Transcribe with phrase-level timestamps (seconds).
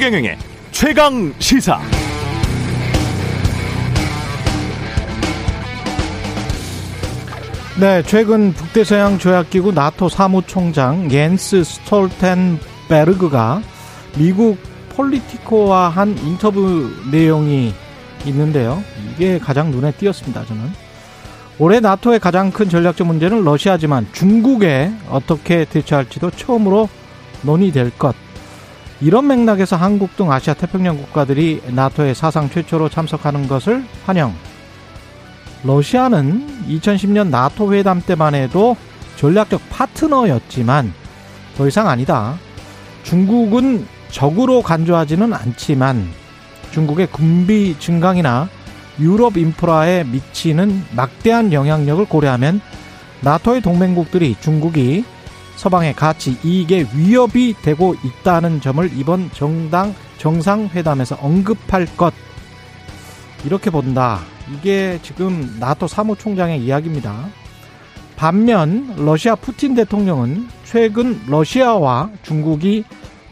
[0.00, 0.38] 최경영의
[0.70, 1.78] 최강 시사.
[7.78, 13.60] 네, 최근 북대서양 조약기구 나토 사무총장 옌스 스톨텐베르그가
[14.16, 14.56] 미국
[14.96, 17.74] 폴리티코와 한 인터뷰 내용이
[18.24, 18.82] 있는데요.
[19.12, 20.62] 이게 가장 눈에 띄었습니다, 저는.
[21.58, 26.88] 올해 나토의 가장 큰 전략적 문제는 러시아지만 중국에 어떻게 대처할지도 처음으로
[27.42, 28.16] 논의될 것.
[29.00, 34.34] 이런 맥락에서 한국 등 아시아 태평양 국가들이 나토의 사상 최초로 참석하는 것을 환영.
[35.64, 38.76] 러시아는 2010년 나토 회담 때만 해도
[39.16, 40.92] 전략적 파트너였지만
[41.56, 42.36] 더 이상 아니다.
[43.02, 46.08] 중국은 적으로 간주하지는 않지만
[46.70, 48.48] 중국의 군비 증강이나
[48.98, 52.60] 유럽 인프라에 미치는 막대한 영향력을 고려하면
[53.22, 55.04] 나토의 동맹국들이 중국이
[55.60, 62.14] 서방의 가치 이익에 위협이 되고 있다는 점을 이번 정당 정상회담에서 언급할 것
[63.44, 64.20] 이렇게 본다.
[64.50, 67.28] 이게 지금 나토 사무총장의 이야기입니다.
[68.16, 72.84] 반면 러시아 푸틴 대통령은 최근 러시아와 중국이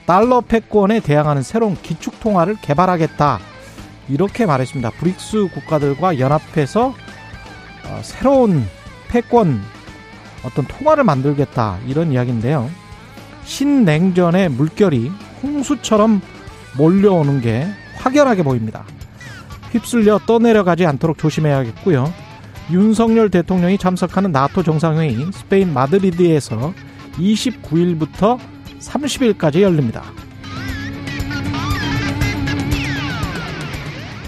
[0.05, 3.39] 달러 패권에 대항하는 새로운 기축 통화를 개발하겠다.
[4.11, 4.91] 이렇게 말했습니다.
[4.99, 6.89] 브릭스 국가들과 연합해서
[7.87, 8.67] 어, 새로운
[9.09, 9.63] 패권
[10.45, 12.71] 어떤 통화를 만들겠다 이런 이야기인데요.
[13.45, 15.11] 신냉전의 물결이
[15.43, 16.21] 홍수처럼
[16.77, 18.85] 몰려오는 게 확연하게 보입니다.
[19.73, 22.13] 휩쓸려 떠내려가지 않도록 조심해야겠고요.
[22.71, 26.75] 윤석열 대통령이 참석하는 나토 정상회의 스페인 마드리드에서
[27.17, 28.39] 29일부터
[28.81, 30.03] 30일까지 열립니다.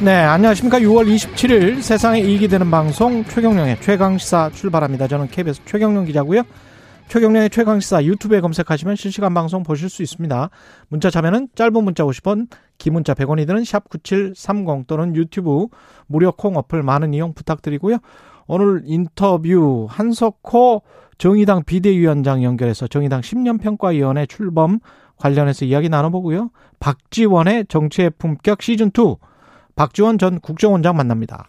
[0.02, 0.78] 네, 안녕하십니까.
[0.78, 5.06] 6월 27일 세상에 이익이 되는 방송 최경령의 최강시사 출발합니다.
[5.08, 6.42] 저는 KBS 최경령 기자고요.
[7.08, 10.48] 최경령의 최강시사 유튜브에 검색하시면 실시간 방송 보실 수 있습니다.
[10.88, 15.66] 문자 참여는 짧은 문자 50원, 긴 문자 100원이 드는 샵 9730 또는 유튜브
[16.06, 17.98] 무료 콩 어플 많은 이용 부탁드리고요.
[18.46, 20.80] 오늘 인터뷰 한석호
[21.18, 24.78] 정의당 비대위원장 연결해서 정의당 10년 평가위원회 출범
[25.18, 26.52] 관련해서 이야기 나눠보고요.
[26.78, 29.18] 박지원의 정치의 품격 시즌2
[29.80, 31.48] 박지원 전 국정원장 만납니다.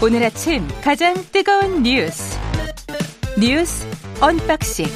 [0.00, 2.38] 오늘 아침 가장 뜨거운 뉴스
[3.36, 3.84] 뉴스
[4.20, 4.86] 언박싱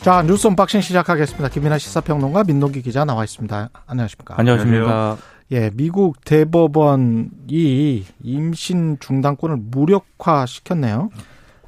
[0.00, 1.50] 자 뉴스 언박싱 시작하겠습니다.
[1.50, 3.70] 김민하 시사평론가 민동기 기자 나와 있습니다.
[3.86, 4.34] 안녕하십니까?
[4.36, 5.18] 안녕하십니까?
[5.52, 11.10] 예, 미국 대법원이 임신 중단권을 무력화 시켰네요.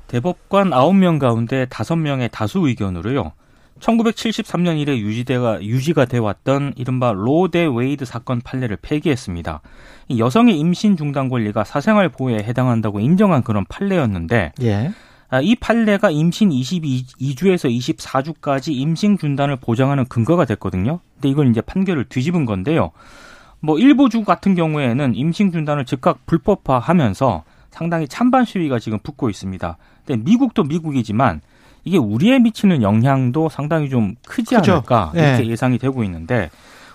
[0.08, 3.32] 대법관 9명 가운데 5명의 다수 의견으로요.
[3.80, 9.60] 1973년 이래 유지대가 유지가 돼 왔던 이른바 로데 웨이드 사건 판례를 폐기했습니다.
[10.16, 14.92] 여성의 임신 중단 권리가 사생활 보호에 해당한다고 인정한 그런 판례였는데 예.
[15.30, 21.00] 아, 이 판례가 임신 22주에서 24주까지 임신 중단을 보장하는 근거가 됐거든요.
[21.14, 22.92] 근데 이걸 이제 판결을 뒤집은 건데요.
[23.60, 29.76] 뭐 일부 주 같은 경우에는 임신 중단을 즉각 불법화하면서 상당히 찬반 시위가 지금 붙고 있습니다.
[30.08, 31.42] 근데 미국도 미국이지만
[31.84, 34.72] 이게 우리에 미치는 영향도 상당히 좀 크지 크죠.
[34.72, 35.46] 않을까 이렇게 예.
[35.46, 36.50] 예상이 되고 있는데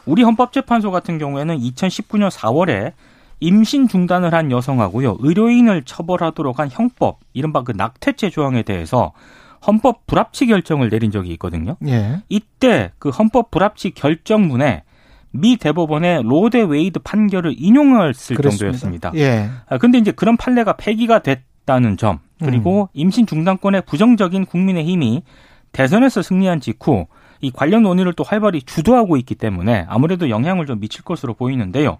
[0.06, 2.94] 우리 헌법재판소 같은 경우에는 2019년 4월에
[3.40, 9.13] 임신 중단을 한 여성하고요 의료인을 처벌하도록 한 형법 이른바 그 낙태죄 조항에 대해서
[9.66, 11.78] 헌법 불합치 결정을 내린 적이 있거든요.
[11.88, 12.22] 예.
[12.28, 14.84] 이때 그 헌법 불합치 결정문에
[15.31, 19.12] 미 대법원의 로 대 웨이드 판결을 인용했을 정도였습니다.
[19.16, 19.50] 예.
[19.68, 25.24] 아, 근데 이제 그런 판례가 폐기가 됐다는 점, 그리고 임신 중단권의 부정적인 국민의 힘이
[25.72, 27.08] 대선에서 승리한 직후
[27.42, 31.98] 이 관련 논의를 또 활발히 주도하고 있기 때문에 아무래도 영향을 좀 미칠 것으로 보이는데요.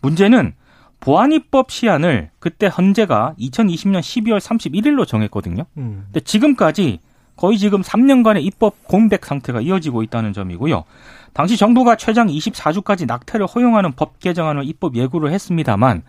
[0.00, 0.54] 문제는
[1.00, 5.64] 보완입법 시한을 그때 헌재가 2020년 12월 31일로 정했거든요.
[5.76, 6.04] 음.
[6.06, 7.00] 근데 지금까지
[7.36, 10.84] 거의 지금 3년간의 입법 공백 상태가 이어지고 있다는 점이고요.
[11.32, 16.02] 당시 정부가 최장 24주까지 낙태를 허용하는 법 개정안을 입법 예고를 했습니다만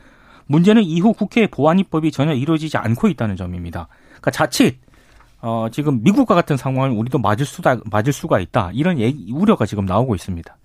[0.49, 3.87] 문제는 이후 국회의 보완 입법이 전혀 이루어지지 않고 있다는 점입니다.
[4.07, 4.79] 그러니까 자칫
[5.41, 9.85] 어, 지금 미국과 같은 상황을 우리도 맞을 수다 맞을 수가 있다 이런 얘기, 우려가 지금
[9.85, 10.57] 나오고 있습니다.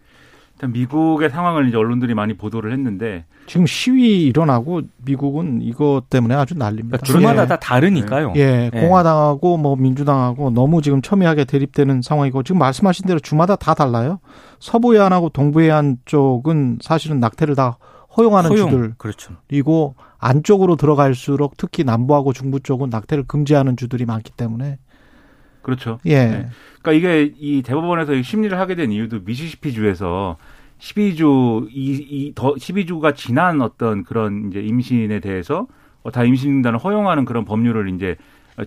[0.54, 6.54] 일단 미국의 상황을 이제 언론들이 많이 보도를 했는데 지금 시위 일어나고 미국은 이것 때문에 아주
[6.56, 6.96] 난립니다.
[6.96, 7.46] 그러니까 주마다 예.
[7.46, 8.32] 다 다르니까요.
[8.36, 8.80] 예, 예.
[8.80, 14.20] 공화당하고 뭐 민주당하고 너무 지금 첨예하게 대립되는 상황이고 지금 말씀하신 대로 주마다 다 달라요.
[14.60, 17.76] 서부 해안하고 동부 해안 쪽은 사실은 낙태를 다
[18.16, 19.34] 허용하는 허용, 주들 그렇죠.
[19.48, 24.78] 그리고 안쪽으로 들어갈수록 특히 남부하고 중부 쪽은 낙태를 금지하는 주들이 많기 때문에
[25.62, 25.98] 그렇죠.
[26.04, 26.26] 예.
[26.26, 26.48] 네.
[26.82, 30.36] 그러니까 이게 이 대법원에서 이 심리를 하게 된 이유도 미시시피 주에서
[30.78, 35.66] 12주 이, 이더 12주가 지난 어떤 그런 이제 임신에 대해서
[36.02, 38.16] 어, 다 임신 중단을 허용하는 그런 법률을 이제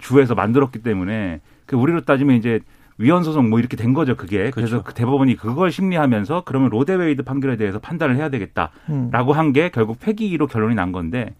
[0.01, 2.59] 주에서 만들었기 때문에 그 우리로 따지면 이제
[2.97, 4.83] 위헌 소송 뭐 이렇게 된 거죠 그게 그래서 그렇죠.
[4.83, 9.37] 그 대법원이 그걸 심리하면서 그러면 로데웨이드 판결에 대해서 판단을 해야 되겠다라고 음.
[9.37, 11.35] 한게 결국 폐기로 결론이 난 건데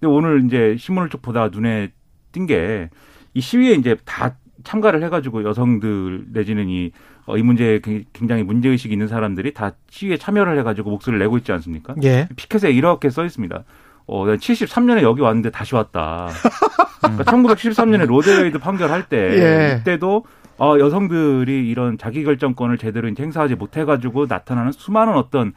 [0.00, 1.90] 근데 오늘 이제 신문을 쭉 보다가 눈에
[2.32, 2.88] 띈 게
[3.34, 4.34] 이 시위에 이제 다
[4.64, 6.90] 참가를 해가지고 여성들 내지는 이,
[7.26, 7.80] 어, 이 문제에
[8.12, 11.94] 굉장히 문제의식이 있는 사람들이 다 시위에 참여를 해가지고 목소리를 내고 있지 않습니까?
[12.02, 12.28] 예.
[12.34, 13.62] 피켓에 이렇게 써 있습니다.
[14.06, 16.28] 어, 73년에 여기 왔는데 다시 왔다.
[17.00, 19.78] 그러니까 1973년에 로 대 웨이드 판결할 때 예.
[19.80, 20.24] 이때도
[20.58, 25.52] 어, 여성들이 이런 자기결정권을 제대로 이제 행사하지 못해가지고 나타나는 수많은 어떤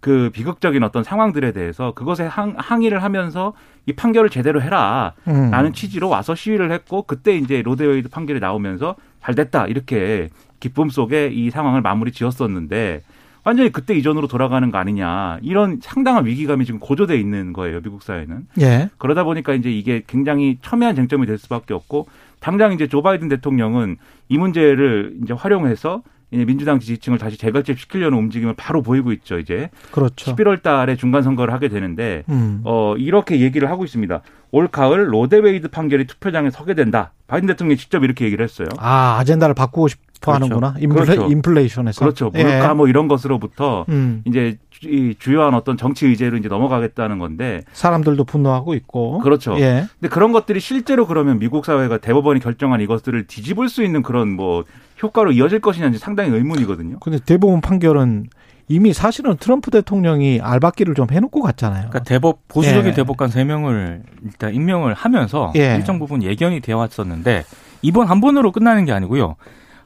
[0.00, 3.54] 그 비극적인 어떤 상황들에 대해서 그것에 항, 항의를 하면서
[3.86, 5.12] 이 판결을 제대로 해라.
[5.28, 5.50] 음.
[5.50, 9.66] 라는 취지로 와서 시위를 했고 그때 이제 로 대 웨이드 판결이 나오면서 잘 됐다.
[9.66, 10.28] 이렇게
[10.60, 13.02] 기쁨 속에 이 상황을 마무리 지었었는데
[13.44, 15.38] 완전히 그때 이전으로 돌아가는 거 아니냐.
[15.42, 17.80] 이런 상당한 위기감이 지금 고조돼 있는 거예요.
[17.80, 18.48] 미국 사회는.
[18.60, 18.90] 예.
[18.98, 22.08] 그러다 보니까 이제 이게 굉장히 첨예한 쟁점이 될 수밖에 없고
[22.46, 23.96] 당장 이제 조 바이든 대통령은
[24.28, 29.40] 이 문제를 이제 활용해서 이제 민주당 지지층을 다시 재결집시키려는 움직임을 바로 보이고 있죠.
[29.40, 30.32] 이제 그렇죠.
[30.32, 32.60] 11월 달에 중간 선거를 하게 되는데 음.
[32.62, 34.22] 어 이렇게 얘기를 하고 있습니다.
[34.52, 37.10] 올 가을 로데웨이드 판결이 투표장에 서게 된다.
[37.26, 38.68] 바이든 대통령이 직접 이렇게 얘기를 했어요.
[38.78, 40.44] 아, 아젠다를 바꾸고 싶 어 그렇죠.
[40.44, 40.74] 하는구나.
[40.80, 41.26] 인플레, 그렇죠.
[41.30, 41.98] 인플레이션에서.
[42.00, 42.30] 그렇죠.
[42.34, 42.42] 예.
[42.42, 44.22] 물가 뭐 이런 것으로부터 음.
[44.24, 49.18] 이제 주- 이 주요한 어떤 정치 의제로 이제 넘어가겠다는 건데 사람들도 분노하고 있고.
[49.20, 49.58] 그렇죠.
[49.58, 49.86] 예.
[50.00, 54.64] 근데 그런 것들이 실제로 그러면 미국 사회가 대법원이 결정한 이것들을 뒤집을 수 있는 그런 뭐
[55.02, 56.98] 효과로 이어질 것이냐는 상당히 의문이거든요.
[57.00, 58.26] 근데 대법원 판결은
[58.68, 61.88] 이미 사실은 트럼프 대통령이 알박기를 좀 해놓고 갔잖아요.
[61.88, 62.94] 그러니까 대법 보수적인 예.
[62.94, 65.76] 대법관 세 명을 일단 임명을 하면서 예.
[65.76, 67.44] 일정 부분 예견이 되어 왔었는데
[67.82, 69.36] 이번 한 번으로 끝나는 게 아니고요.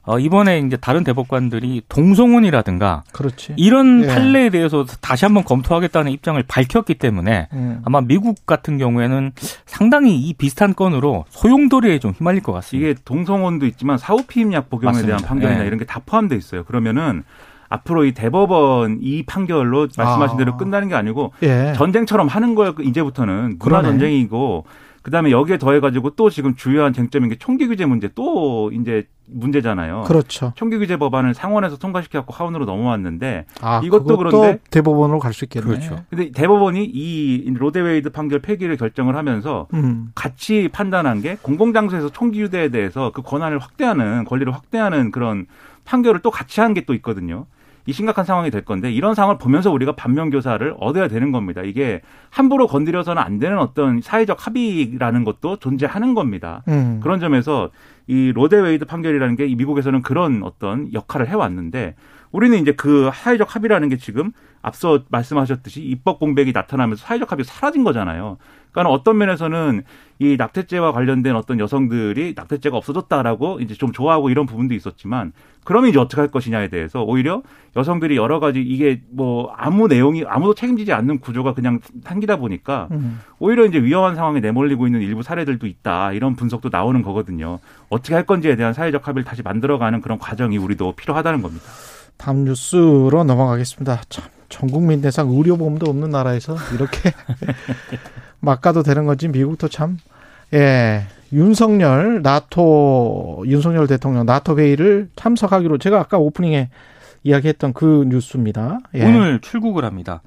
[0.02, 3.52] 어, 이번에 이제 다른 대법관들이 동성혼이라든가 그렇지.
[3.56, 4.06] 이런 예.
[4.08, 7.82] 판례에 대해서 다시 한번 검토하겠다는 입장을 밝혔기 때문에 음.
[7.84, 9.32] 아마 미국 같은 경우에는
[9.66, 12.88] 상당히 이 비슷한 건으로 소용돌이에 좀 휘말릴 것 같습니다.
[12.90, 15.16] 이게 동성혼도 있지만 사후 피임약 복용에 맞습니다.
[15.18, 15.66] 대한 판결이나 예.
[15.66, 16.62] 이런 게 다 포함돼 있어요.
[16.64, 17.24] 그러면은
[17.68, 20.38] 앞으로 이 대법원 이 판결로 말씀하신 아.
[20.38, 21.72] 대로 끝나는 게 아니고 예.
[21.76, 22.74] 전쟁처럼 하는 거예요.
[22.80, 23.82] 이제부터는 문화.
[23.82, 24.64] 전쟁이고
[25.02, 30.02] 그다음에 여기에 더해 가지고 또 지금 주요한 쟁점인 게 총기 규제 문제 또 이제 문제잖아요.
[30.06, 30.52] 그렇죠.
[30.56, 35.66] 총기 규제 법안을 상원에서 통과시켜갖고 하원으로 넘어왔는데 아, 이것도 그런데- 대법원으로 갈 수 있겠네.
[35.66, 35.96] 그렇죠.
[36.10, 40.10] 근데 대법원이 이 로 대 웨이드 판결 폐기를 결정을 하면서 음.
[40.14, 45.46] 같이 판단한 게 공공장소에서 총기 휴대에 대해서 그 권한을 확대하는 권리를 확대하는 그런
[45.84, 47.46] 판결을 또 같이 한 게 또 있거든요.
[47.86, 51.62] 이 심각한 상황이 될 건데 이런 상황을 보면서 우리가 반면 교사를 얻어야 되는 겁니다.
[51.62, 56.62] 이게 함부로 건드려서는 안 되는 어떤 사회적 합의라는 것도 존재하는 겁니다.
[56.68, 57.00] 음.
[57.02, 57.70] 그런 점에서
[58.06, 61.94] 이 로 대 웨이드 판결이라는 게 이 미국에서는 그런 어떤 역할을 해왔는데
[62.32, 64.32] 우리는 이제 그 사회적 합의라는 게 지금
[64.62, 68.36] 앞서 말씀하셨듯이 입법 공백이 나타나면서 사회적 합의가 사라진 거잖아요.
[68.72, 69.82] 그러니까 어떤 면에서는
[70.20, 75.32] 이 낙태죄와 관련된 어떤 여성들이 낙태죄가 없어졌다라고 이제 좀 좋아하고 이런 부분도 있었지만
[75.64, 77.42] 그러면 이제 어떻게 할 것이냐에 대해서 오히려
[77.74, 83.20] 여성들이 여러 가지 이게 뭐 아무 내용이 아무도 책임지지 않는 구조가 그냥 생기다 보니까 음.
[83.38, 86.12] 오히려 이제 위험한 상황에 내몰리고 있는 일부 사례들도 있다.
[86.12, 87.58] 이런 분석도 나오는 거거든요.
[87.88, 91.64] 어떻게 할 건지에 대한 사회적 합의를 다시 만들어가는 그런 과정이 우리도 필요하다는 겁니다.
[92.20, 94.02] 다음 뉴스로 넘어가겠습니다.
[94.10, 97.12] 참, 전 국민 대상 의료보험도 없는 나라에서 이렇게
[98.40, 99.96] 막 가도 되는 건지 미국도 참,
[100.52, 106.68] 예, 윤석열, 나토, 윤석열 대통령 나토 회의를 참석하기로 제가 아까 오프닝에
[107.22, 108.80] 이야기했던 그 뉴스입니다.
[108.96, 109.04] 예.
[109.06, 110.20] 오늘 출국을 합니다.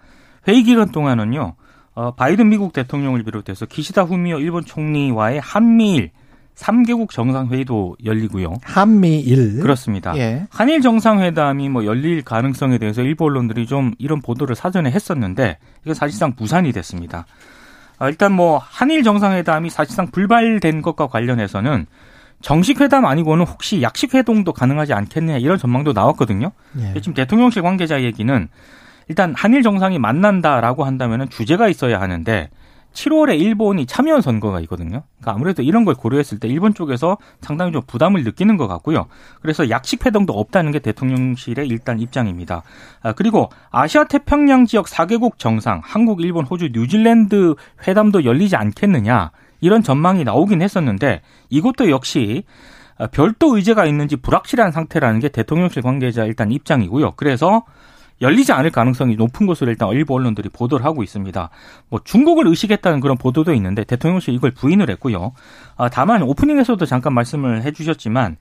[0.48, 1.54] 회의 기간 동안은요.
[1.94, 6.10] 어, 바이든 미국 대통령을 비롯해서 기시다 후미오 일본 총리와의 한미일
[6.56, 8.54] 3개국 정상회의도 열리고요.
[8.64, 9.60] 한미일.
[9.60, 10.16] 그렇습니다.
[10.18, 10.46] 예.
[10.50, 16.36] 한일 정상회담이 뭐 열릴 가능성에 대해서 일부 언론들이 좀 이런 보도를 사전에 했었는데 이게 사실상
[16.36, 17.26] 부산이 됐습니다.
[17.98, 21.86] 아, 일단 뭐 한일 정상회담이 사실상 불발된 것과 관련해서는
[22.42, 26.52] 정식 회담 아니고는 혹시 약식 회동도 가능하지 않겠느냐 이런 전망도 나왔거든요.
[26.80, 26.94] 예.
[27.00, 28.48] 지금 대통령실 관계자 얘기는
[29.08, 32.50] 일단 한일 정상이 만난다라고 한다면은 주제가 있어야 하는데
[32.94, 35.04] 7월에 일본이 참여연 선거가 있거든요.
[35.20, 39.08] 그러니까 아무래도 이런 걸 고려했을 때 일본 쪽에서 상당히 좀 부담을 느끼는 것 같고요.
[39.42, 42.64] 그래서 약식 회동도 없다는 게 대통령실의 일단 입장입니다.
[43.02, 47.56] 아, 그리고 아시아 태평양 지역 4개국 정상, 한국, 일본, 호주, 뉴질랜드
[47.88, 52.44] 회담도 열리지 않겠느냐 이런 전망이 나오긴 했었는데 이것도 역시
[52.98, 57.14] 아, 별도 의제가 있는지 불확실한 상태라는 게 대통령실 관계자 일단 입장이고요.
[57.16, 57.64] 그래서
[58.24, 61.50] 열리지 않을 가능성이 높은 것으로 일단 일부 언론들이 보도를 하고 있습니다.
[61.90, 65.34] 뭐 중국을 의식했다는 그런 보도도 있는데 대통령실 이걸 부인을 했고요.
[65.78, 68.38] 아, 다만 오프닝에서도 잠깐 말씀을 해주셨지만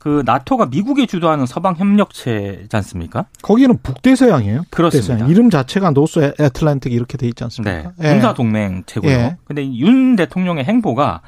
[0.00, 3.26] 그 나토가 미국이 주도하는 서방 협력체지 않습니까?
[3.42, 4.62] 거기는 북대서양이에요.
[4.70, 5.26] 그렇습니다.
[5.26, 7.92] 이름 자체가 노스 애틀란틱 이렇게 돼 있지 않습니까?
[7.98, 8.12] 네.
[8.12, 9.12] 군사 동맹 체고요.
[9.12, 9.36] 예.
[9.44, 11.20] 근데 이윤 대통령의 행보가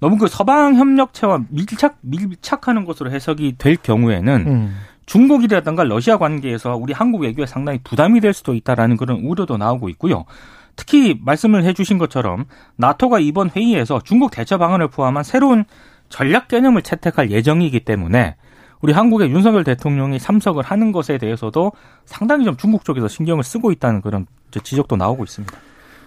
[0.00, 4.76] 너무 그 서방 협력체와 밀착 밀착하는 것으로 해석이 될 경우에는 음.
[5.06, 10.24] 중국이라든가 러시아 관계에서 우리 한국 외교에 상당히 부담이 될 수도 있다라는 그런 우려도 나오고 있고요.
[10.76, 12.46] 특히 말씀을 해주신 것처럼
[12.76, 15.64] 나토가 이번 회의에서 중국 대처 방안을 포함한 새로운
[16.08, 18.36] 전략 개념을 채택할 예정이기 때문에
[18.80, 21.72] 우리 한국의 윤석열 대통령이 참석을 하는 것에 대해서도
[22.04, 24.26] 상당히 좀 중국 쪽에서 신경을 쓰고 있다는 그런
[24.62, 25.56] 지적도 나오고 있습니다.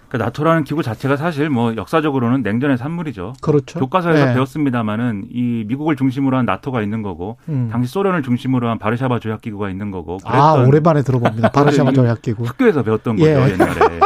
[0.09, 3.33] 그 나토라는 기구 자체가 사실 뭐 역사적으로는 냉전의 산물이죠.
[3.41, 3.79] 그렇죠.
[3.79, 4.33] 교과서에서 예.
[4.33, 7.67] 배웠습니다마는 이 미국을 중심으로 한 나토가 있는 거고 음.
[7.71, 11.49] 당시 소련을 중심으로 한 바르샤바 조약 기구가 있는 거고 아, 오랜만에 들어봅니다.
[11.49, 12.45] 바르샤바 조약 기구.
[12.45, 13.51] 학교에서 배웠던 거죠 예.
[13.51, 13.99] 옛날에.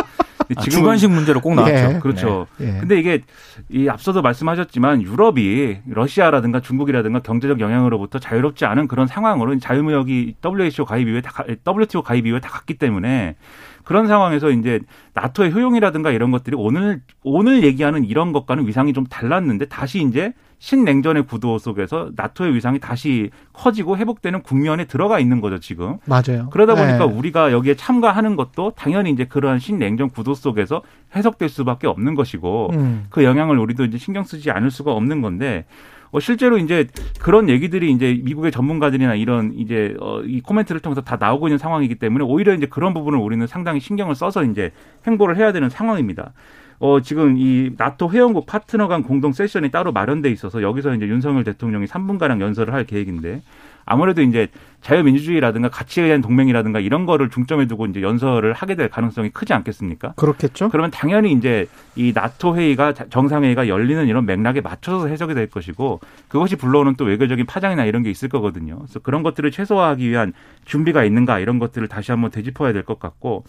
[0.57, 1.95] 아, 주관식 문제로 꼭 나왔죠.
[1.95, 1.99] 예.
[1.99, 2.47] 그렇죠.
[2.59, 2.77] 예.
[2.79, 3.21] 근데 이게
[3.69, 11.07] 이 앞서도 말씀하셨지만 유럽이 러시아라든가 중국이라든가 경제적 영향으로부터 자유롭지 않은 그런 상황으로 자유무역이 WHO 가입
[11.07, 13.35] 이후에 다 가- WTO 가입 이후에 다 갔기 때문에
[13.83, 14.79] 그런 상황에서 이제
[15.13, 21.25] 나토의 효용이라든가 이런 것들이 오늘 오늘 얘기하는 이런 것과는 위상이 좀 달랐는데 다시 이제 신냉전의
[21.25, 25.97] 구도 속에서 나토의 위상이 다시 커지고 회복되는 국면에 들어가 있는 거죠 지금.
[26.05, 26.49] 맞아요.
[26.51, 27.17] 그러다 보니까 예.
[27.17, 30.83] 우리가 여기에 참가하는 것도 당연히 이제 그러한 신냉전 구도 속에서
[31.15, 33.05] 해석될 수밖에 없는 것이고 음.
[33.09, 35.65] 그 영향을 우리도 이제 신경 쓰지 않을 수가 없는 건데
[36.11, 36.85] 어, 실제로 이제
[37.19, 41.95] 그런 얘기들이 이제 미국의 전문가들이나 이런 이제 어, 이 코멘트를 통해서 다 나오고 있는 상황이기
[41.95, 44.71] 때문에 오히려 이제 그런 부분을 우리는 상당히 신경을 써서 이제
[45.07, 46.33] 행보를 해야 되는 상황입니다.
[46.81, 51.43] 어, 지금 이 나토 회원국 파트너 간 공동 세션이 따로 마련돼 있어서 여기서 이제 윤석열
[51.43, 53.43] 대통령이 3분가량 연설을 할 계획인데
[53.85, 54.47] 아무래도 이제
[54.81, 60.13] 자유민주주의라든가 가치에 대한 동맹이라든가 이런 거를 중점에 두고 이제 연설을 하게 될 가능성이 크지 않겠습니까?
[60.13, 60.69] 그렇겠죠.
[60.69, 66.55] 그러면 당연히 이제 이 나토 회의가 정상회의가 열리는 이런 맥락에 맞춰서 해석이 될 것이고 그것이
[66.55, 68.77] 불러오는 또 외교적인 파장이나 이런 게 있을 거거든요.
[68.79, 70.33] 그래서 그런 것들을 최소화하기 위한
[70.65, 73.43] 준비가 있는가 이런 것들을 다시 한번 되짚어야 될 것 같고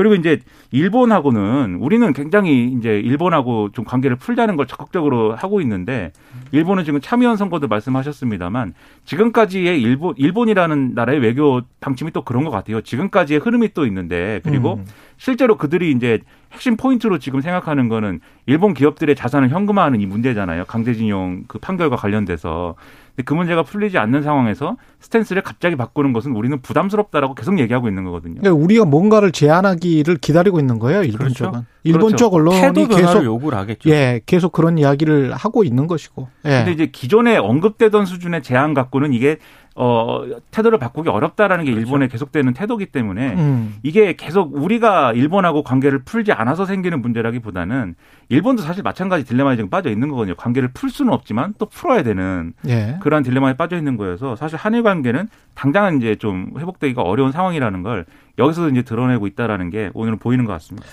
[0.00, 0.38] 그리고 이제
[0.70, 6.10] 일본하고는 우리는 굉장히 이제 일본하고 좀 관계를 풀자는 걸 적극적으로 하고 있는데
[6.52, 8.72] 일본은 지금 참의원 선거도 말씀하셨습니다만
[9.04, 12.80] 지금까지의 일본 일본이라는 나라의 외교 방침이 또 그런 것 같아요.
[12.80, 14.86] 지금까지의 흐름이 또 있는데 그리고 음.
[15.18, 20.64] 실제로 그들이 이제 핵심 포인트로 지금 생각하는 거는 일본 기업들의 자산을 현금화하는 이 문제잖아요.
[20.64, 22.74] 강제징용 그 판결과 관련돼서.
[23.10, 28.04] 근데 그 문제가 풀리지 않는 상황에서 스탠스를 갑자기 바꾸는 것은 우리는 부담스럽다라고 계속 얘기하고 있는
[28.04, 28.40] 거거든요.
[28.40, 31.02] 그러니까 우리가 뭔가를 제안하기를 기다리고 있는 거예요.
[31.02, 31.44] 일본 그렇죠.
[31.44, 31.66] 쪽은.
[31.84, 32.16] 일본 그렇죠.
[32.16, 33.88] 쪽 언론이 계속 요구를 하겠죠.
[33.90, 36.28] 예, 계속 그런 이야기를 하고 있는 것이고.
[36.44, 36.50] 예.
[36.50, 39.38] 근데 이제 기존에 언급되던 수준의 제안 갖고는 이게
[39.76, 43.76] 어 태도를 바꾸기 어렵다라는 게 일본의 계속되는 태도기 때문에 음.
[43.82, 47.94] 이게 계속 우리가 일본하고 관계를 풀지 않아서 생기는 문제라기보다는
[48.28, 50.34] 일본도 사실 마찬가지 딜레마에 지금 빠져 있는 거거든요.
[50.34, 52.98] 관계를 풀 수는 없지만 또 풀어야 되는 예.
[53.00, 58.06] 그러한 딜레마에 빠져 있는 거여서 사실 한일 관계는 당장은 이제 좀 회복되기가 어려운 상황이라는 걸
[58.38, 60.86] 여기서도 이제 드러내고 있다라는 게 오늘은 보이는 것 같습니다.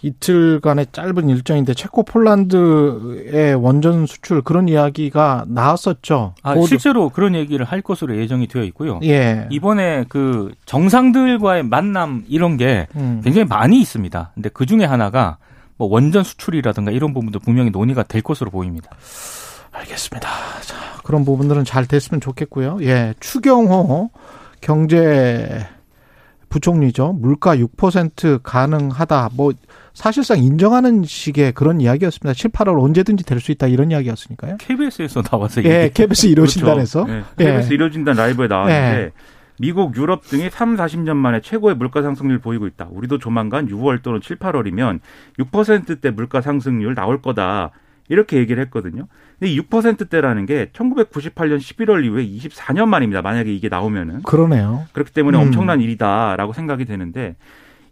[0.00, 6.34] 이틀간의 짧은 일정인데 체코 폴란드의 원전 수출 그런 이야기가 나왔었죠.
[6.42, 9.00] 아, 곧- 실제로 그런 얘기를 할 것으로 예정이 되어 있고요.
[9.02, 9.46] 예.
[9.50, 13.20] 이번에 그 정상들과의 만남 이런 게 음.
[13.22, 14.30] 굉장히 많이 있습니다.
[14.34, 15.36] 근데 그 중에 하나가
[15.76, 18.88] 뭐 원전 수출이라든가 이런 부분도 분명히 논의가 될 것으로 보입니다.
[19.72, 20.28] 알겠습니다.
[20.62, 22.78] 자, 그런 부분들은 잘 됐으면 좋겠고요.
[22.80, 23.14] 예.
[23.20, 24.10] 추경호
[24.60, 25.66] 경제
[26.48, 27.12] 부총리죠.
[27.12, 29.30] 물가 6% 가능하다.
[29.34, 29.52] 뭐
[29.92, 32.32] 사실상 인정하는 식의 그런 이야기였습니다.
[32.32, 34.56] 7, 8월 언제든지 될 수 있다 이런 이야기였으니까요.
[34.58, 35.94] KBS에서 나와서 예, 얘기.
[35.94, 37.24] KBS 이루어진단에서 그렇죠.
[37.36, 37.44] 네.
[37.44, 37.74] KBS 예.
[37.74, 39.10] 이루어진단 라이브에 나왔는데 예.
[39.60, 42.88] 미국, 유럽 등이 3, 40년 만에 최고의 물가 상승률 보이고 있다.
[42.90, 45.00] 우리도 조만간 6월 또는 7, 8월이면
[45.38, 47.70] 6%대 물가 상승률 나올 거다.
[48.08, 49.06] 이렇게 얘기를 했거든요.
[49.38, 53.22] 근데 이 6%대라는 게 1998년 11월 이후에 24년 만입니다.
[53.22, 54.22] 만약에 이게 나오면은.
[54.22, 54.86] 그러네요.
[54.92, 55.46] 그렇기 때문에 음.
[55.46, 57.36] 엄청난 일이다라고 생각이 되는데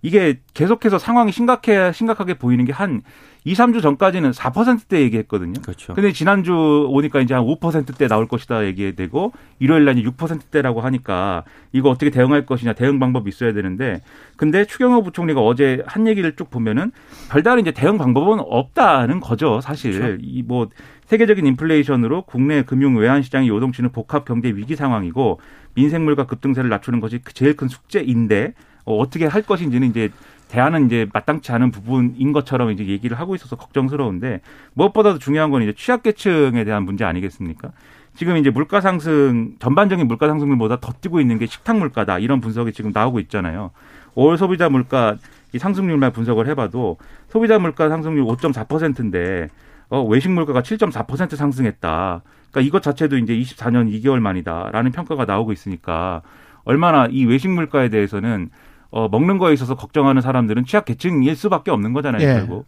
[0.02, 3.02] 이게 계속해서 상황이 심각해 심각하게 보이는 게 한
[3.44, 5.60] 2, 3주 전까지는 4%대 얘기했거든요.
[5.62, 5.94] 그렇죠.
[5.94, 12.10] 근데 지난주 오니까 이제 한 5%대 나올 것이다 얘기되고 일요일 날 6%대라고 하니까 이거 어떻게
[12.10, 14.00] 대응할 것이냐 대응 방법이 있어야 되는데
[14.36, 16.92] 근데 추경호 부총리가 어제 한 얘기를 쭉 보면은
[17.30, 20.18] 별다른 이제 대응 방법은 없다는 거죠 사실 그렇죠.
[20.22, 20.68] 이뭐
[21.06, 25.40] 세계적인 인플레이션으로 국내 금융 외환 시장이 요동치는 복합 경제 위기 상황이고
[25.74, 30.10] 민생 물가 급등세를 낮추는 것이 제일 큰 숙제인데 어, 어떻게 할 것인지는 이제
[30.52, 34.42] 대안은 이제 마땅치 않은 부분인 것처럼 이제 얘기를 하고 있어서 걱정스러운데
[34.74, 37.70] 무엇보다도 중요한 건 이제 취약계층에 대한 문제 아니겠습니까?
[38.14, 42.74] 지금 이제 물가 상승 전반적인 물가 상승률보다 더 뛰고 있는 게 식탁 물가다 이런 분석이
[42.74, 43.70] 지금 나오고 있잖아요.
[44.14, 45.16] 5월 소비자 물가
[45.54, 46.98] 이 상승률만 분석을 해봐도
[47.30, 49.48] 소비자 물가 상승률 5.4%인데
[49.88, 52.22] 어, 외식 물가가 7.4% 상승했다.
[52.50, 56.20] 그러니까 이것 자체도 이제 24년 2개월 만이다라는 평가가 나오고 있으니까
[56.64, 58.50] 얼마나 이 외식 물가에 대해서는
[58.92, 62.22] 어, 먹는 거에 있어서 걱정하는 사람들은 취약 계층일 수밖에 없는 거잖아요.
[62.22, 62.34] 예.
[62.34, 62.66] 결국.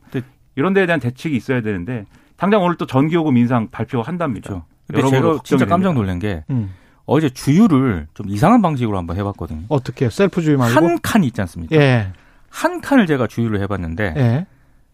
[0.56, 4.48] 이런 데에 대한 대책이 있어야 되는데 당장 오늘 또 전기요금 인상 발표한답니다.
[4.48, 4.64] 그렇죠.
[4.86, 5.92] 근데 제가 진짜 깜짝.
[5.94, 6.72] 놀란 게 음.
[7.06, 9.64] 어제 주유를 좀 이상한 방식으로 한번 해봤거든요.
[9.68, 10.74] 어떻게 셀프 주의 말고?
[10.74, 11.76] 한칸 있지 않습니까?
[11.76, 12.12] 예.
[12.48, 14.46] 한 칸을 제가 주유를 해봤는데 예.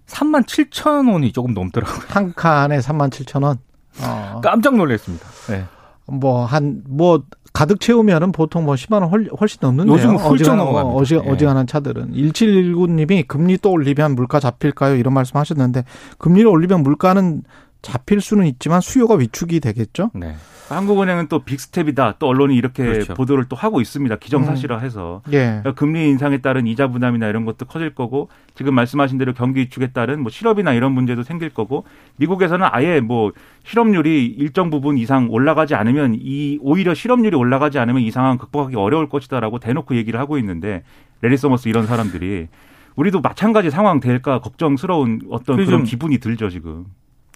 [0.07, 2.07] 3만 7천 원이 조금 넘더라고요.
[2.09, 3.59] 한 칸에 3만 7천 원.
[4.03, 4.41] 어.
[4.43, 5.27] 깜짝 놀랐습니다.
[5.49, 5.65] 네.
[6.11, 9.95] 뭐, 한, 뭐, 가득 채우면은 보통 뭐 10만 원 훨- 훨씬 넘는데요.
[9.95, 10.97] 요즘은 훌쩍 넘어갑니다.
[10.99, 11.19] 어지, 예.
[11.19, 12.13] 어지간한 차들은.
[12.15, 14.95] 1719님이 금리 또 올리면 물가 잡힐까요?
[14.97, 15.85] 이런 말씀 하셨는데,
[16.19, 17.43] 금리를 올리면 물가는
[17.83, 20.11] 잡힐 수는 있지만 수요가 위축이 되겠죠?
[20.15, 20.35] 네.
[20.69, 22.17] 한국은행은 또 빅스텝이다.
[22.21, 23.15] 또 언론이 이렇게 그렇죠.
[23.15, 24.15] 보도를 또 하고 있습니다.
[24.17, 25.23] 기정사실화해서.
[25.33, 25.39] 예.
[25.47, 29.89] 그러니까 금리 인상에 따른 이자 부담이나 이런 것도 커질 거고 지금 말씀하신 대로 경기 위축에
[29.89, 31.85] 따른 뭐 실업이나 이런 문제도 생길 거고
[32.19, 33.33] 미국에서는 아예 뭐
[33.65, 39.09] 실업률이 일정 부분 이상 올라가지 않으면 이 오히려 실업률이 올라가지 않으면 이 상황 극복하기 어려울
[39.09, 40.85] 것이다라고 대놓고 얘기를 하고 있는데
[41.21, 42.47] 래리 서머스 이런 사람들이
[42.95, 46.85] 우리도 마찬가지 상황 될까 걱정스러운 어떤 그런 좀- 기분이 들죠 지금.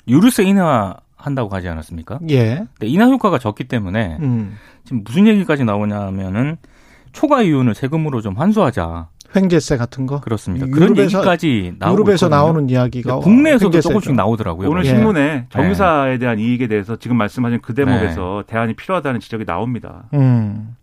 [0.08, 2.18] 유류세 인하 한다고 하지 않았습니까?
[2.30, 2.56] 예.
[2.78, 4.56] 근데 인하 효과가 적기 때문에 음.
[4.84, 6.56] 지금 무슨 얘기까지 나오냐면은
[7.12, 9.08] 초과 이윤을 세금으로 좀 환수하자.
[9.36, 10.20] 횡재세 같은 거.
[10.20, 10.66] 그렇습니다.
[10.66, 12.36] 그런 유럽에서- 얘기까지 나오고 유럽에서 있거든요.
[12.36, 13.88] 나오는 이야기가 국내에서도 횡재세죠.
[13.88, 14.68] 조금씩 나오더라고요.
[14.70, 14.90] 오늘 예.
[14.90, 18.52] 신문에 정유사에 대한 이익에 대해서 지금 말씀하신 그 대목에서 네.
[18.52, 20.04] 대안이 필요하다는 지적이 나옵니다.
[20.14, 20.76] 음.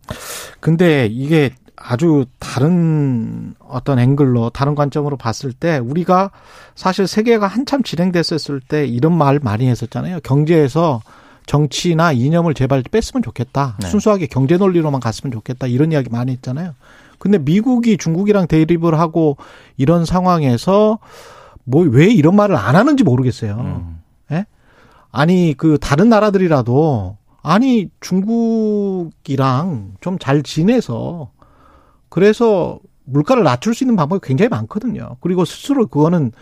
[0.60, 6.30] 근데 이게 아주 다른 어떤 앵글로 다른 관점으로 봤을 때 우리가
[6.74, 10.20] 사실 세계가 한참 진행됐었을 때 이런 말 많이 했었잖아요.
[10.20, 11.00] 경제에서
[11.46, 13.76] 정치나 이념을 제발 뺐으면 좋겠다.
[13.80, 13.88] 네.
[13.88, 15.66] 순수하게 경제 논리로만 갔으면 좋겠다.
[15.66, 16.74] 이런 이야기 많이 했잖아요.
[17.18, 19.36] 근데 미국이 중국이랑 대립을 하고
[19.76, 20.98] 이런 상황에서
[21.64, 23.56] 뭐 왜 이런 말을 안 하는지 모르겠어요.
[23.58, 23.98] 음.
[25.14, 31.30] 아니 그 다른 나라들이라도 아니 중국이랑 좀 잘 지내서
[32.12, 35.16] 그래서 물가를 낮출 수 있는 방법이 굉장히 많거든요.
[35.20, 36.32] 그리고 스스로 그거는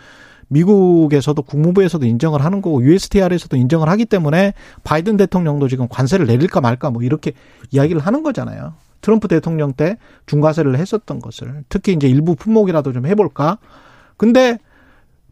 [0.49, 4.53] 미국에서도 국무부에서도 인정을 하는 거고 USTR에서도 인정을 하기 때문에
[4.83, 7.31] 바이든 대통령도 지금 관세를 내릴까 말까 뭐 이렇게
[7.71, 8.73] 이야기를 하는 거잖아요.
[8.99, 13.57] 트럼프 대통령 때 중과세를 했었던 것을 특히 이제 일부 품목이라도 좀 해볼까.
[14.17, 14.59] 근데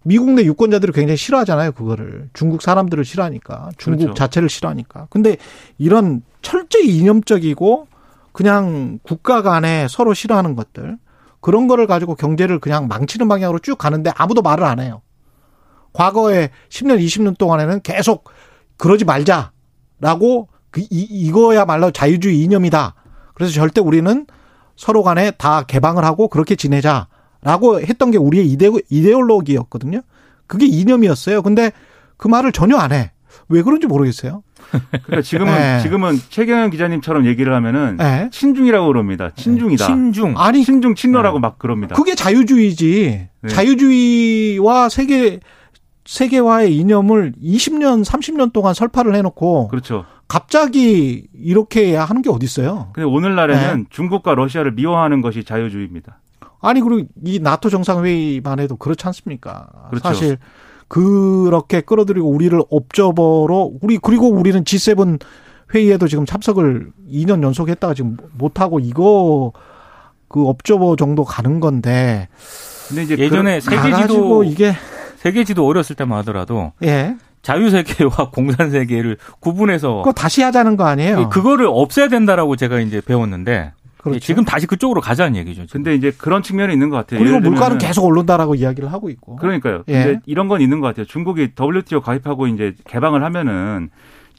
[0.04, 2.30] 미국 내 유권자들이 굉장히 싫어하잖아요, 그거를.
[2.32, 3.72] 중국 사람들을 싫어하니까.
[3.78, 4.14] 중국 그렇죠.
[4.14, 5.08] 자체를 싫어하니까.
[5.10, 5.36] 근데
[5.78, 7.90] 이런 철저히 이념적이고
[8.32, 10.98] 그냥 국가 간에 서로 싫어하는 것들.
[11.42, 15.02] 그런 거를 가지고 경제를 그냥 망치는 방향으로 쭉 가는데 아무도 말을 안 해요.
[15.94, 18.30] 과거에 10년, 20년 동안에는 계속
[18.78, 22.96] 그러지 말자라고 그, 이, 이거야말로 자유주의 이념이다.
[23.34, 24.28] 그래서 절대 우리는
[24.76, 30.02] 서로 간에 다 개방을 하고 그렇게 지내자라고 했던 게 우리의 이데, 이데올로기였거든요.
[30.48, 31.42] 그게 이념이었어요.
[31.42, 31.72] 근데
[32.18, 33.12] 그 말을 전혀 안 해.
[33.48, 34.44] 왜 그런지 모르겠어요.
[34.70, 35.80] 그러니까 지금은 네.
[35.82, 38.30] 지금은 최경영 기자님처럼 얘기를 하면은 네.
[38.32, 39.32] 친중이라고 그럽니다.
[39.36, 39.86] 친중이다.
[39.86, 40.34] 신중.
[40.38, 41.96] 아니, 친중 친노라고 막 그럽니다.
[41.96, 43.28] 그게 자유주의지.
[43.42, 43.50] 네.
[43.50, 45.40] 자유주의와 세계,
[46.06, 50.06] 세계화의 이념을 20년, 30년 동안 설파를 해놓고 그렇죠.
[50.28, 52.92] 갑자기 이렇게 하는 게 어딨어요.
[52.94, 53.84] 근데 오늘날에는 네.
[53.90, 56.20] 중국과 러시아를 미워하는 것이 자유주의입니다.
[56.62, 59.68] 아니 그리고 이 나토 정상회의만 해도 그렇지 않습니까?
[59.90, 60.04] 그렇죠.
[60.08, 60.38] 사실
[60.90, 65.22] 그렇게 끌어들이고 우리를 옵저버로 우리 그리고 우리는 G7
[65.74, 69.54] 회의에도 지금 참석을 2년 연속 했다가 지금 못 하고 이거
[70.28, 72.28] 그 옵저버 정도 가는 건데
[72.88, 74.74] 근데 이제 예전에 그, 세계지도 이게
[75.18, 81.30] 세계지도 어렸을 때만 하더라도 예 자유 세계와 공산 세계를 구분해서 그거 다시 하자는 거 아니에요?
[81.30, 84.20] 그거를 없애야 된다라고 제가 이제 배웠는데 그렇죠.
[84.20, 85.66] 지금 다시 그쪽으로 가자는 얘기죠.
[85.66, 85.84] 지금.
[85.84, 87.20] 근데 이제 그런 측면이 있는 것 같아요.
[87.20, 89.36] 그리고 예를 물가는 계속 오른다라고 이야기를 하고 있고.
[89.36, 89.84] 그러니까요.
[89.90, 90.04] 예.
[90.04, 91.06] 근데 이런 건 있는 것 같아요.
[91.06, 93.90] 중국이 WTO 가입하고 이제 개방을 하면은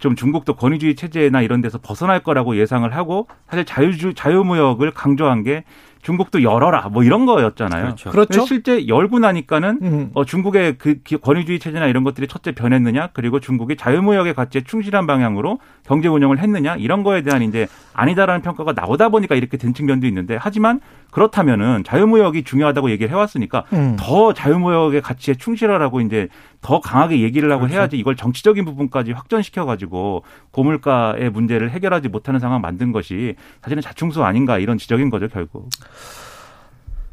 [0.01, 5.65] 좀 중국도 권위주의 체제나 이런 데서 벗어날 거라고 예상을 하고 사실 자유주 자유무역을 강조한 게
[6.03, 7.83] 중국도 열어라 뭐 이런 거였잖아요.
[7.85, 8.11] 그렇죠.
[8.11, 8.41] 그렇죠.
[8.47, 10.11] 실제 열고 나니까는 음.
[10.15, 15.07] 어, 중국의 그 기- 권위주의 체제나 이런 것들이 첫째 변했느냐, 그리고 중국이 자유무역의 가치에 충실한
[15.07, 20.07] 방향으로 경제 운영을 했느냐, 이런 거에 대한 이제 아니다라는 평가가 나오다 보니까 이렇게 된 측면도
[20.07, 23.97] 있는데, 하지만 그렇다면은 자유무역이 중요하다고 얘기를 해왔으니까 음.
[23.99, 26.29] 더 자유무역의 가치에 충실하라고 이제
[26.61, 27.75] 더 강하게 얘기를 하고 그렇죠.
[27.75, 34.23] 해야지 이걸 정치적인 부분까지 확전시켜 가지고 고물가의 문제를 해결하지 못하는 상황 만든 것이 사실은 자충수
[34.25, 35.69] 아닌가 이런 지적인 거죠, 결국.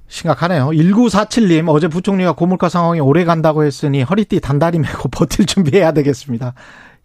[0.10, 0.67] 심각하네요.
[0.67, 6.53] 1947님, 어제 부총리가 고물가 상황이 오래 간다고 했으니 허리띠 단단히 메고 버틸 준비해야 되겠습니다.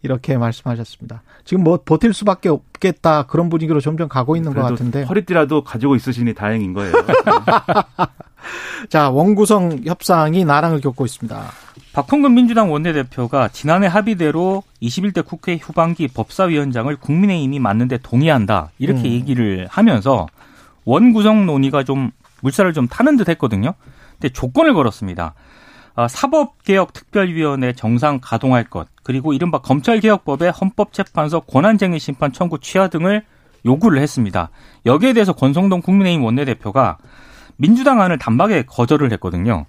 [0.03, 1.23] 이렇게 말씀하셨습니다.
[1.45, 5.05] 지금 뭐 버틸 수밖에 없겠다 그런 분위기로 점점 가고 있는 것 같은데.
[5.05, 6.93] 허리띠라도 가지고 있으시니 다행인 거예요.
[8.89, 11.41] 자, 원구성 협상이 나랑을 겪고 있습니다.
[11.93, 19.13] 박홍근 민주당 원내대표가 지난해 합의대로 21대 국회 후반기 법사위원장을 국민의힘이 맡는데 동의한다 이렇게 음.
[19.13, 20.27] 얘기를 하면서
[20.85, 22.11] 원 구성 논의가 좀
[22.41, 23.75] 물살을 좀 타는 듯 했거든요.
[24.13, 25.35] 근데 조건을 걸었습니다.
[25.95, 33.25] 아, 사법개혁특별위원회 정상 가동할 것, 그리고 이른바 검찰개혁법의 헌법재판소 권한쟁의 심판 청구 취하 등을
[33.65, 34.51] 요구를 했습니다.
[34.87, 36.99] 여기에 대해서 권성동 국민의힘 원내대표가
[37.57, 39.67] 민주당 안을 단박에 거절을 했거든요.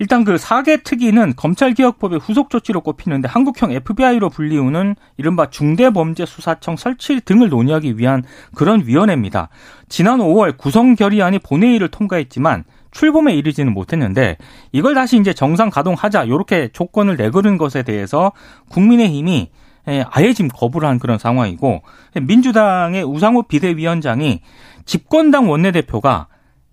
[0.00, 7.50] 일단 그 사개 특위는 검찰개혁법의 후속 조치로 꼽히는데 한국형 FBI로 불리우는 이른바 중대범죄수사청 설치 등을
[7.50, 9.50] 논의하기 위한 그런 위원회입니다.
[9.90, 14.36] 지난 5월 구성 결의안이 본회의를 통과했지만 출범에 이르지는 못했는데
[14.72, 18.32] 이걸 다시 이제 정상 가동하자 이렇게 조건을 내걸은 것에 대해서
[18.70, 19.50] 국민의힘이
[19.88, 21.82] 예, 아예 지금 거부를 한 그런 상황이고
[22.20, 24.40] 민주당의 우상호 비대위원장이
[24.84, 26.28] 집권당 원내대표가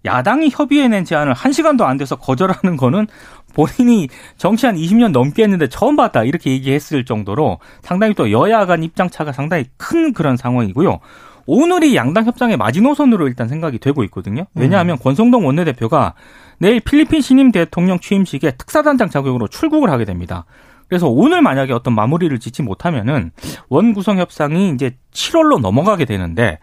[0.06, 3.08] 야당이 협의해낸 제안을 한 시간도 안 돼서 거절하는 거는
[3.54, 8.84] 본인이 정치 한 20년 넘게 했는데 처음 봤다 이렇게 얘기했을 정도로 상당히 또 여야 간
[8.84, 11.00] 입장 차가 상당히 큰 그런 상황이고요.
[11.48, 14.46] 오늘이 양당 협상의 마지노선으로 일단 생각이 되고 있거든요.
[14.54, 16.14] 왜냐하면 권성동 원내대표가
[16.60, 20.46] 내일 필리핀 신임 대통령 취임식에 특사단장 자격으로 출국을 하게 됩니다.
[20.90, 23.32] 그래서 오늘 만약에 어떤 마무리를 짓지 못하면은
[23.70, 26.60] 원 구성 협상이 이제 7월로 넘어가게 되는데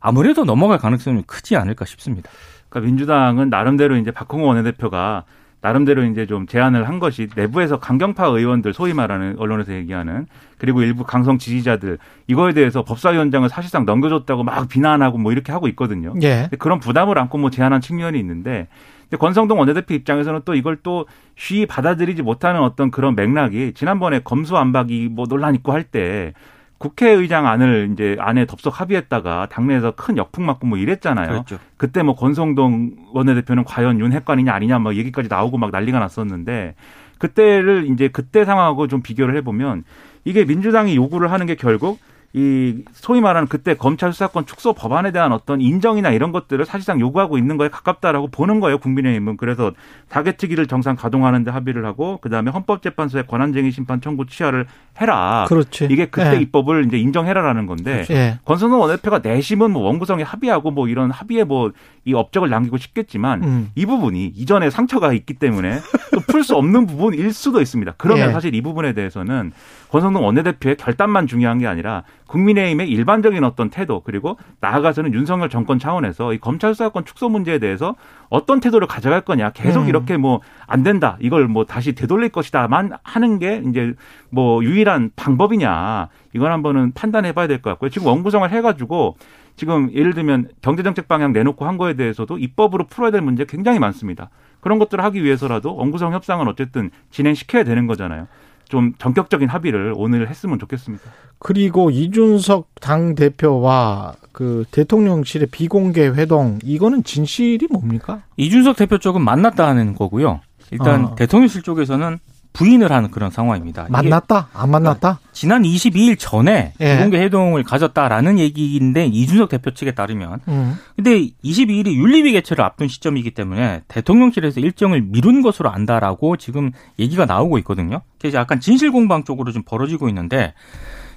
[0.00, 2.30] 아무래도 넘어갈 가능성이 크지 않을까 싶습니다.
[2.68, 5.24] 그러니까 민주당은 나름대로 이제 박홍호 원내대표가
[5.64, 10.26] 나름대로 이제 좀 제안을 한 것이 내부에서 강경파 의원들 소위 말하는 언론에서 얘기하는
[10.58, 11.96] 그리고 일부 강성 지지자들
[12.26, 16.12] 이거에 대해서 법사위원장을 사실상 넘겨줬다고 막 비난하고 뭐 이렇게 하고 있거든요.
[16.22, 16.50] 예.
[16.58, 18.68] 그런 부담을 안고 뭐 제안한 측면이 있는데
[19.04, 25.08] 근데 권성동 원내대표 입장에서는 또 이걸 또 쉬이 받아들이지 못하는 어떤 그런 맥락이 지난번에 검수안박이
[25.12, 26.34] 뭐 논란 있고 할 때
[26.78, 31.28] 국회의장 안을 이제 안에 덥석 합의했다가 당내에서 큰 역풍 맞고 뭐 이랬잖아요.
[31.28, 31.58] 그렇죠.
[31.76, 36.74] 그때 뭐 권성동 원내대표는 과연 윤 핵관이냐 아니냐 막 얘기까지 나오고 막 난리가 났었는데
[37.18, 39.84] 그때를 이제 그때 상황하고 좀 비교를 해보면
[40.24, 41.98] 이게 민주당이 요구를 하는 게 결국
[42.36, 47.38] 이 소위 말하는 그때 검찰 수사권 축소 법안에 대한 어떤 인정이나 이런 것들을 사실상 요구하고
[47.38, 49.70] 있는 거에 가깝다라고 보는 거예요 국민의힘은 그래서
[50.08, 54.66] 다개특위를 정상 가동하는데 합의를 하고 그 다음에 헌법재판소의 권한쟁의 심판 청구 취하를
[55.00, 55.44] 해라.
[55.48, 55.86] 그렇지.
[55.90, 56.40] 이게 그때 예.
[56.40, 58.38] 입법을 이제 인정해라라는 건데 예.
[58.44, 61.70] 권성동 원내대표가 내심은 뭐 원구성에 합의하고 뭐 이런 합의에 뭐
[62.06, 63.70] 이 업적을 남기고 싶겠지만 음.
[63.74, 65.80] 이 부분이 이전에 상처가 있기 때문에
[66.12, 67.94] 또 풀 수 없는 부분일 수도 있습니다.
[67.96, 68.32] 그러면 예.
[68.32, 69.52] 사실 이 부분에 대해서는
[69.88, 76.32] 권성동 원내대표의 결단만 중요한 게 아니라 국민의힘의 일반적인 어떤 태도 그리고 나아가서는 윤석열 정권 차원에서
[76.32, 77.94] 이 검찰 수사권 축소 문제에 대해서
[78.30, 79.88] 어떤 태도를 가져갈 거냐 계속 음.
[79.88, 83.94] 이렇게 뭐 안 된다 이걸 뭐 다시 되돌릴 것이다만 하는 게 이제
[84.30, 87.90] 뭐 유일한 방법이냐 이건 한번은 판단해 봐야 될 것 같고요.
[87.90, 89.16] 지금 원구성을 해가지고
[89.56, 94.30] 지금 예를 들면 경제정책 방향 내놓고 한 거에 대해서도 입법으로 풀어야 될 문제 굉장히 많습니다.
[94.60, 98.26] 그런 것들을 하기 위해서라도 원구성 협상은 어쨌든 진행시켜야 되는 거잖아요.
[98.68, 101.04] 좀 전격적인 합의를 오늘 했으면 좋겠습니다.
[101.38, 108.22] 그리고 이준석 당 대표와 그 대통령실의 비공개 회동 이거는 진실이 뭡니까?
[108.36, 110.40] 이준석 대표 쪽은 만났다 하는 거고요.
[110.70, 111.14] 일단 어.
[111.14, 112.18] 대통령실 쪽에서는
[112.54, 113.86] 부인을 하는 그런 상황입니다.
[113.90, 114.48] 만났다?
[114.54, 115.18] 안 만났다?
[115.32, 116.94] 지난 22일 전에 예.
[116.94, 120.78] 비공개 회동을 가졌다라는 얘기인데 이준석 대표 측에 따르면 음.
[120.94, 127.58] 근데 22일이 윤리위 개최를 앞둔 시점이기 때문에 대통령실에서 일정을 미룬 것으로 안다라고 지금 얘기가 나오고
[127.58, 128.02] 있거든요.
[128.20, 130.54] 그래서 약간 진실 공방 쪽으로 좀 벌어지고 있는데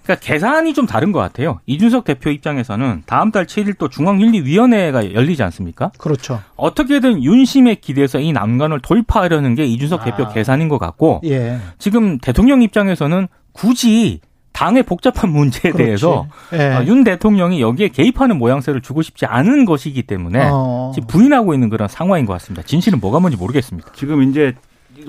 [0.08, 1.60] 그러니까 계산이 좀 다른 것 같아요.
[1.66, 5.92] 이준석 대표 입장에서는 다음 달 7일 또 중앙윤리위원회가 열리지 않습니까?
[5.98, 6.42] 그렇죠.
[6.56, 10.30] 어떻게든 윤심에 기대서 이 난관을 돌파하려는 게 이준석 대표 아.
[10.30, 11.58] 계산인 것 같고 예.
[11.78, 14.22] 지금 대통령 입장에서는 굳이
[14.54, 15.84] 당의 복잡한 문제에 그렇지.
[15.84, 16.74] 대해서 예.
[16.74, 20.94] 어, 윤 대통령이 여기에 개입하는 모양새를 주고 싶지 않은 것이기 때문에 어.
[20.96, 22.66] 지금 부인하고 있는 그런 상황인 것 같습니다.
[22.66, 23.92] 진실은 뭐가 뭔지 모르겠습니다.
[23.94, 24.54] 지금 이제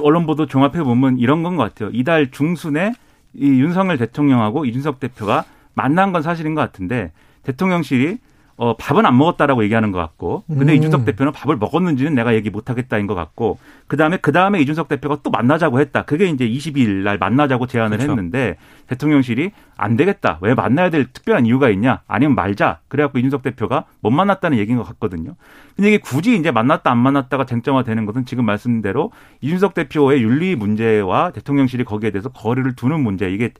[0.00, 1.90] 언론 보도 종합해 보면 이런 건 것 같아요.
[1.94, 2.92] 이달 중순에
[3.34, 7.12] 이 윤석열 대통령하고 이준석 대표가 만난 건 사실인 것 같은데
[7.42, 8.18] 대통령실이
[8.58, 10.76] 어, 밥은 안 먹었다라고 얘기하는 것 같고, 근데 음.
[10.76, 14.88] 이준석 대표는 밥을 먹었는지는 내가 얘기 못 하겠다인 것 같고, 그 다음에, 그 다음에 이준석
[14.88, 16.02] 대표가 또 만나자고 했다.
[16.02, 18.10] 그게 이제 22일 날 만나자고 제안을 그렇죠.
[18.10, 18.56] 했는데,
[18.88, 20.38] 대통령실이 안 되겠다.
[20.40, 22.02] 왜 만나야 될 특별한 이유가 있냐?
[22.08, 22.80] 아니면 말자.
[22.88, 25.36] 그래갖고 이준석 대표가 못 만났다는 얘기인 것 같거든요.
[25.76, 30.56] 근데 이게 굳이 이제 만났다 안 만났다가 쟁점화 되는 것은 지금 말씀대로 이준석 대표의 윤리
[30.56, 33.52] 문제와 대통령실이 거기에 대해서 거리를 두는 문제, 이게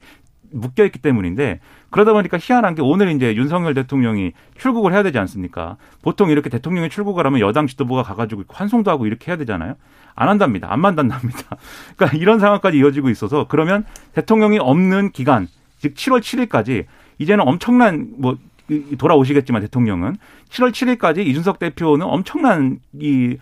[0.52, 5.76] 묶여 있기 때문인데 그러다 보니까 희한한 게 오늘 이제 윤석열 대통령이 출국을 해야 되지 않습니까?
[6.02, 9.74] 보통 이렇게 대통령이 출국을 하면 여당 지도부가 가가지고 환송도 하고 이렇게 해야 되잖아요.
[10.14, 10.72] 안 한답니다.
[10.72, 11.56] 안 만난답니다.
[11.96, 13.84] 그러니까 이런 상황까지 이어지고 있어서 그러면
[14.14, 15.46] 대통령이 없는 기간,
[15.78, 16.86] 즉 7월 7일까지
[17.18, 18.36] 이제는 엄청난 뭐
[18.70, 20.16] 이- 돌아오시겠지만 대통령은
[20.50, 23.36] 7월 7일까지 이준석 대표는 엄청난 이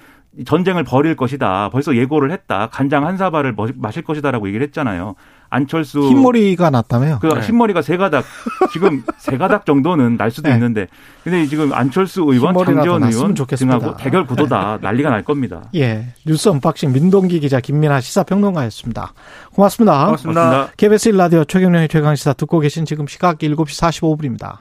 [0.45, 1.71] 전쟁을 벌일 것이다.
[1.71, 2.69] 벌써 예고를 했다.
[2.71, 5.15] 간장 한 사발을 머- 마실 것이다라고 얘기를 했잖아요.
[5.51, 7.19] 안철수 흰머리가 났다며요.
[7.21, 7.41] 그 네.
[7.41, 8.25] 흰머리가 세 가닥
[8.73, 10.55] 지금 세 가닥 정도는 날 수도 네.
[10.55, 10.87] 있는데
[11.25, 13.79] 근데 지금 안철수 의원, 장제원 의원 좋겠습니다.
[13.79, 15.63] 등하고 대결 구도다 난리가 날 겁니다.
[15.75, 16.07] 예.
[16.27, 19.13] 뉴스 unboxing 민동기 기자 김민하 시사평론가였습니다.
[19.53, 20.05] 고맙습니다.
[20.07, 20.41] 고맙습니다.
[20.43, 20.73] 고맙습니다.
[20.77, 24.59] KBS 1라디오 최경련의 최강시사 듣고 계신 지금 시각 7시 45분입니다.